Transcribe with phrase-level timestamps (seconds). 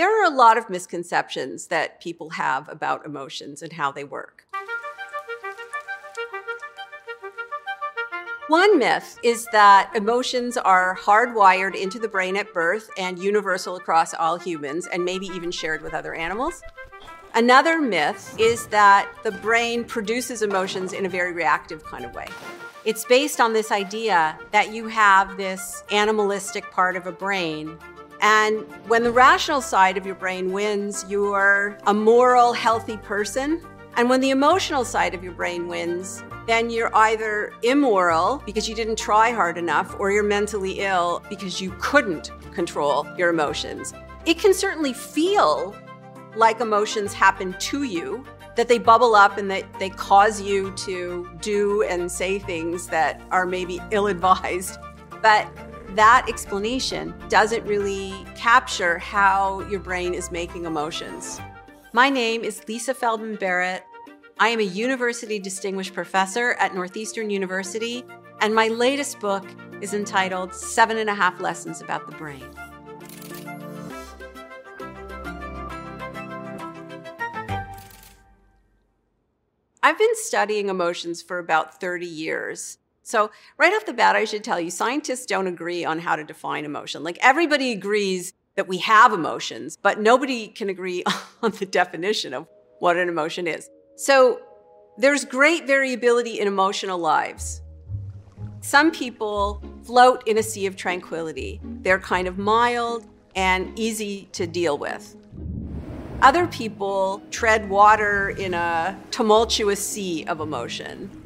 [0.00, 4.46] There are a lot of misconceptions that people have about emotions and how they work.
[8.48, 14.14] One myth is that emotions are hardwired into the brain at birth and universal across
[14.14, 16.62] all humans and maybe even shared with other animals.
[17.34, 22.28] Another myth is that the brain produces emotions in a very reactive kind of way.
[22.86, 27.76] It's based on this idea that you have this animalistic part of a brain
[28.20, 33.62] and when the rational side of your brain wins, you're a moral, healthy person.
[33.96, 38.74] And when the emotional side of your brain wins, then you're either immoral because you
[38.74, 43.92] didn't try hard enough, or you're mentally ill because you couldn't control your emotions.
[44.26, 45.74] It can certainly feel
[46.36, 48.24] like emotions happen to you,
[48.56, 53.20] that they bubble up and that they cause you to do and say things that
[53.30, 54.78] are maybe ill advised.
[55.22, 55.48] But
[55.96, 61.40] that explanation doesn't really capture how your brain is making emotions.
[61.92, 63.84] My name is Lisa Feldman Barrett.
[64.38, 68.04] I am a University Distinguished Professor at Northeastern University,
[68.40, 69.44] and my latest book
[69.80, 72.48] is entitled Seven and a Half Lessons About the Brain.
[79.82, 82.78] I've been studying emotions for about 30 years.
[83.02, 86.24] So, right off the bat, I should tell you scientists don't agree on how to
[86.24, 87.02] define emotion.
[87.02, 91.02] Like, everybody agrees that we have emotions, but nobody can agree
[91.42, 92.46] on the definition of
[92.78, 93.68] what an emotion is.
[93.96, 94.40] So,
[94.98, 97.62] there's great variability in emotional lives.
[98.60, 104.46] Some people float in a sea of tranquility, they're kind of mild and easy to
[104.46, 105.16] deal with.
[106.20, 111.19] Other people tread water in a tumultuous sea of emotion.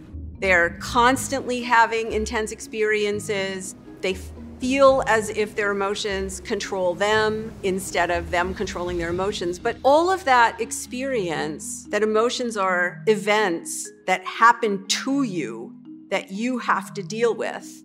[0.44, 3.74] They're constantly having intense experiences.
[4.02, 9.58] They feel as if their emotions control them instead of them controlling their emotions.
[9.58, 15.72] But all of that experience, that emotions are events that happen to you
[16.10, 17.82] that you have to deal with,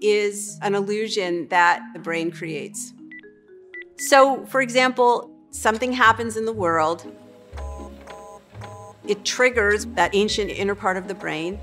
[0.00, 2.92] is an illusion that the brain creates.
[3.98, 7.12] So, for example, something happens in the world
[9.12, 11.60] it triggers that ancient inner part of the brain,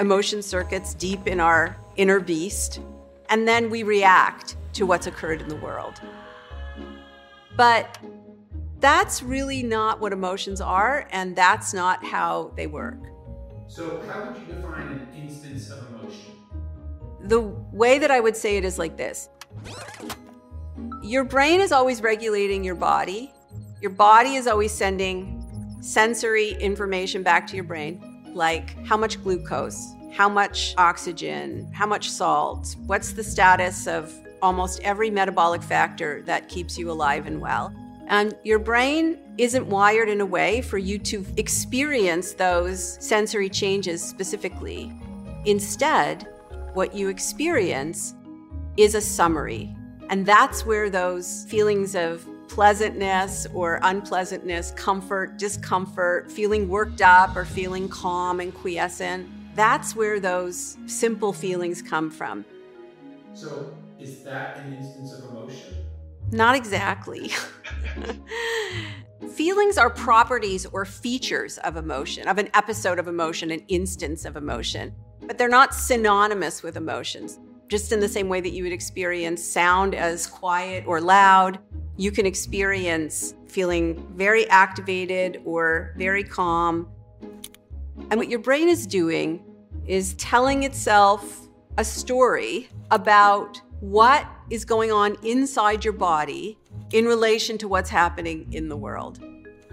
[0.00, 2.80] emotion circuits deep in our inner beast,
[3.28, 6.00] and then we react to what's occurred in the world.
[7.56, 7.96] But
[8.80, 12.98] that's really not what emotions are, and that's not how they work.
[13.68, 16.32] So, how would you define an instance of emotion?
[17.20, 19.28] The way that I would say it is like this
[21.04, 23.32] Your brain is always regulating your body,
[23.80, 25.39] your body is always sending
[25.80, 32.10] sensory information back to your brain, like how much glucose, how much oxygen, how much
[32.10, 37.74] salt, what's the status of almost every metabolic factor that keeps you alive and well.
[38.08, 44.02] And your brain isn't wired in a way for you to experience those sensory changes
[44.02, 44.92] specifically.
[45.44, 46.26] Instead,
[46.74, 48.14] what you experience
[48.76, 49.74] is a summary.
[50.08, 57.44] And that's where those feelings of pleasantness or unpleasantness, comfort, discomfort, feeling worked up or
[57.44, 59.28] feeling calm and quiescent.
[59.54, 62.46] That's where those simple feelings come from.
[63.40, 65.74] So, is that an instance of emotion?
[66.30, 67.32] Not exactly.
[69.36, 74.36] Feelings are properties or features of emotion, of an episode of emotion, an instance of
[74.36, 74.94] emotion,
[75.26, 77.38] but they're not synonymous with emotions.
[77.68, 81.58] Just in the same way that you would experience sound as quiet or loud,
[82.00, 86.88] you can experience feeling very activated or very calm.
[88.10, 89.44] And what your brain is doing
[89.86, 91.46] is telling itself
[91.76, 96.56] a story about what is going on inside your body
[96.94, 99.20] in relation to what's happening in the world.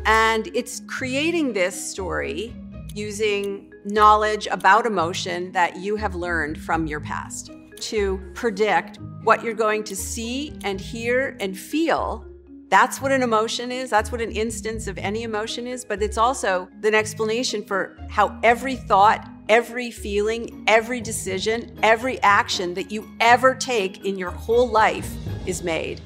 [0.06, 2.54] And it's creating this story
[2.94, 7.52] using knowledge about emotion that you have learned from your past
[7.82, 12.26] to predict what you're going to see and hear and feel.
[12.70, 13.90] That's what an emotion is.
[13.90, 15.86] That's what an instance of any emotion is.
[15.86, 22.74] But it's also an explanation for how every thought, every feeling, every decision, every action
[22.74, 25.14] that you ever take in your whole life
[25.46, 26.02] is made.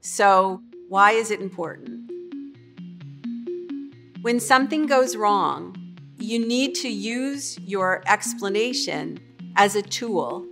[0.00, 2.10] So, why is it important?
[4.22, 5.76] When something goes wrong,
[6.22, 9.18] you need to use your explanation
[9.56, 10.46] as a tool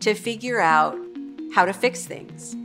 [0.00, 0.96] to figure out
[1.54, 2.56] how to fix things.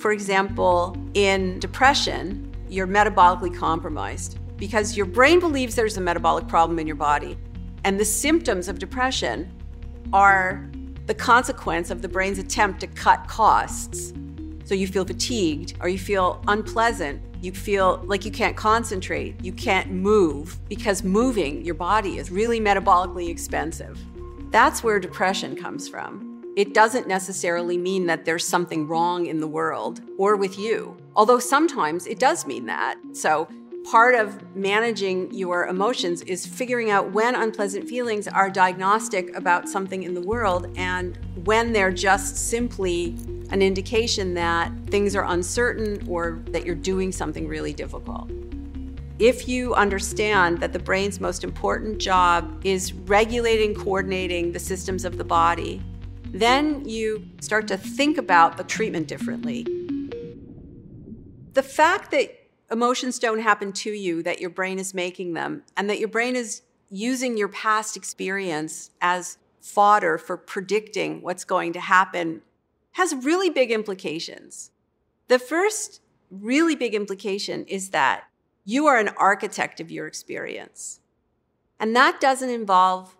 [0.00, 6.78] For example, in depression, you're metabolically compromised because your brain believes there's a metabolic problem
[6.78, 7.38] in your body.
[7.84, 9.50] And the symptoms of depression
[10.12, 10.70] are
[11.06, 14.12] the consequence of the brain's attempt to cut costs.
[14.70, 17.20] So you feel fatigued or you feel unpleasant.
[17.42, 19.34] You feel like you can't concentrate.
[19.44, 23.98] You can't move because moving your body is really metabolically expensive.
[24.52, 26.44] That's where depression comes from.
[26.56, 31.40] It doesn't necessarily mean that there's something wrong in the world or with you, although
[31.40, 32.96] sometimes it does mean that.
[33.12, 33.48] So
[33.84, 40.02] part of managing your emotions is figuring out when unpleasant feelings are diagnostic about something
[40.02, 43.16] in the world and when they're just simply
[43.50, 48.30] an indication that things are uncertain or that you're doing something really difficult.
[49.18, 55.18] If you understand that the brain's most important job is regulating, coordinating the systems of
[55.18, 55.82] the body,
[56.24, 59.66] then you start to think about the treatment differently.
[61.52, 62.39] The fact that
[62.70, 66.36] emotions don't happen to you, that your brain is making them, and that your brain
[66.36, 72.42] is using your past experience as fodder for predicting what's going to happen
[72.92, 74.70] has really big implications.
[75.28, 76.00] The first
[76.30, 78.24] really big implication is that
[78.64, 81.00] you are an architect of your experience.
[81.78, 83.16] And that doesn't involve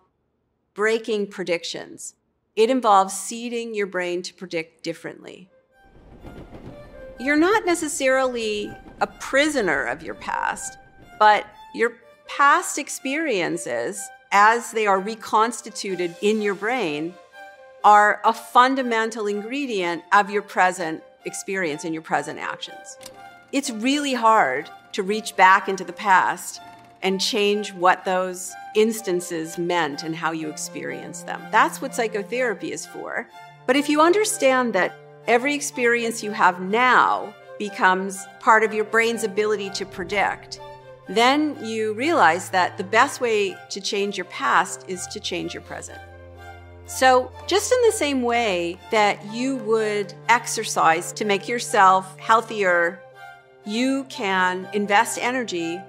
[0.73, 2.15] breaking predictions.
[2.55, 5.49] It involves seeding your brain to predict differently.
[7.19, 8.71] You're not necessarily
[9.01, 10.77] a prisoner of your past,
[11.19, 11.93] but your
[12.27, 14.01] past experiences,
[14.31, 17.13] as they are reconstituted in your brain,
[17.83, 22.97] are a fundamental ingredient of your present experience and your present actions.
[23.51, 26.61] It's really hard to reach back into the past
[27.01, 31.41] and change what those instances meant and how you experience them.
[31.51, 33.27] That's what psychotherapy is for.
[33.65, 34.95] But if you understand that
[35.27, 40.59] every experience you have now becomes part of your brain's ability to predict,
[41.07, 45.63] then you realize that the best way to change your past is to change your
[45.63, 45.99] present.
[46.85, 53.01] So, just in the same way that you would exercise to make yourself healthier,
[53.65, 55.79] you can invest energy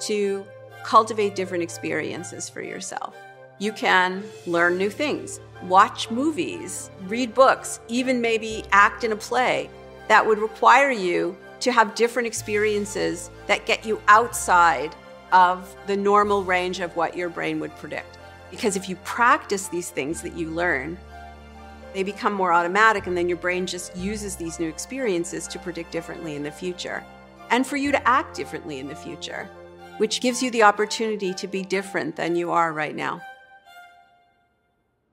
[0.00, 0.44] to
[0.84, 3.14] cultivate different experiences for yourself.
[3.58, 9.68] You can learn new things, watch movies, read books, even maybe act in a play
[10.08, 14.94] that would require you to have different experiences that get you outside
[15.32, 18.18] of the normal range of what your brain would predict.
[18.50, 20.98] Because if you practice these things that you learn,
[21.92, 25.92] they become more automatic, and then your brain just uses these new experiences to predict
[25.92, 27.04] differently in the future
[27.50, 29.48] and for you to act differently in the future,
[29.98, 33.20] which gives you the opportunity to be different than you are right now.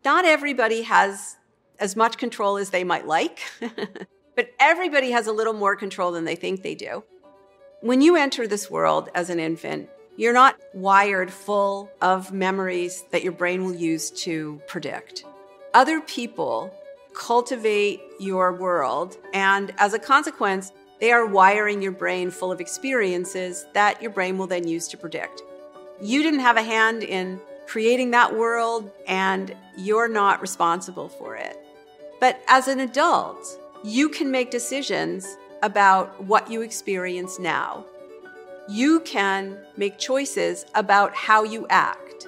[0.05, 1.35] Not everybody has
[1.79, 3.39] as much control as they might like.
[4.37, 7.03] but everybody has a little more control than they think they do.
[7.81, 13.23] When you enter this world as an infant, you're not wired full of memories that
[13.23, 15.25] your brain will use to predict.
[15.73, 16.73] Other people
[17.15, 23.65] cultivate your world, and as a consequence, they are wiring your brain full of experiences
[23.73, 25.41] that your brain will then use to predict.
[25.99, 31.57] You didn't have a hand in creating that world, and you're not responsible for it.
[32.19, 37.85] But as an adult, you can make decisions about what you experience now.
[38.67, 42.27] You can make choices about how you act.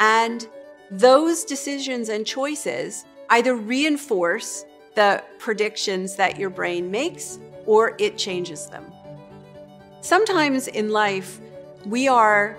[0.00, 0.46] And
[0.90, 8.66] those decisions and choices either reinforce the predictions that your brain makes or it changes
[8.66, 8.84] them.
[10.02, 11.40] Sometimes in life,
[11.86, 12.58] we are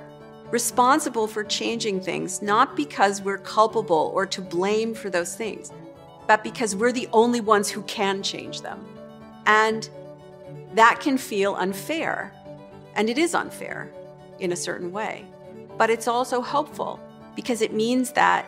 [0.50, 5.72] responsible for changing things not because we're culpable or to blame for those things,
[6.28, 8.86] but because we're the only ones who can change them.
[9.46, 9.90] And
[10.74, 12.34] that can feel unfair.
[12.96, 13.92] And it is unfair
[14.40, 15.26] in a certain way.
[15.78, 17.00] But it's also helpful
[17.36, 18.48] because it means that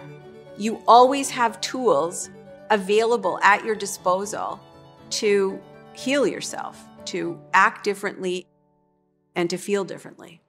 [0.58, 2.30] you always have tools
[2.70, 4.60] available at your disposal
[5.10, 5.60] to
[5.94, 8.48] heal yourself, to act differently,
[9.36, 10.42] and to feel differently.